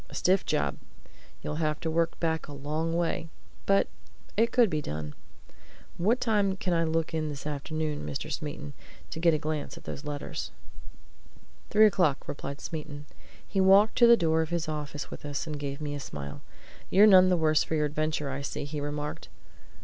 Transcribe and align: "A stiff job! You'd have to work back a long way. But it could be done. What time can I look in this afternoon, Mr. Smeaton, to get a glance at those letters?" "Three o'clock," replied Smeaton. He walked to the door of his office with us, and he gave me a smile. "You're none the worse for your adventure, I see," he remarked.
"A 0.09 0.15
stiff 0.15 0.47
job! 0.47 0.77
You'd 1.43 1.57
have 1.57 1.79
to 1.81 1.91
work 1.91 2.19
back 2.19 2.47
a 2.47 2.53
long 2.53 2.95
way. 2.97 3.29
But 3.67 3.87
it 4.35 4.51
could 4.51 4.67
be 4.67 4.81
done. 4.81 5.13
What 5.97 6.19
time 6.19 6.57
can 6.57 6.73
I 6.73 6.83
look 6.85 7.13
in 7.13 7.29
this 7.29 7.45
afternoon, 7.45 8.03
Mr. 8.03 8.31
Smeaton, 8.31 8.73
to 9.11 9.19
get 9.19 9.35
a 9.35 9.37
glance 9.37 9.77
at 9.77 9.83
those 9.83 10.03
letters?" 10.03 10.49
"Three 11.69 11.85
o'clock," 11.85 12.27
replied 12.27 12.61
Smeaton. 12.61 13.05
He 13.47 13.61
walked 13.61 13.95
to 13.99 14.07
the 14.07 14.17
door 14.17 14.41
of 14.41 14.49
his 14.49 14.67
office 14.67 15.11
with 15.11 15.23
us, 15.23 15.45
and 15.45 15.55
he 15.57 15.59
gave 15.59 15.79
me 15.79 15.93
a 15.93 15.99
smile. 15.99 16.41
"You're 16.89 17.05
none 17.05 17.29
the 17.29 17.37
worse 17.37 17.63
for 17.63 17.75
your 17.75 17.85
adventure, 17.85 18.31
I 18.31 18.41
see," 18.41 18.65
he 18.65 18.81
remarked. 18.81 19.29